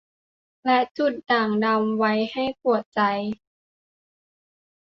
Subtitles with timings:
[0.65, 2.99] และจุดด่างดำไว้ให้ปวดใจ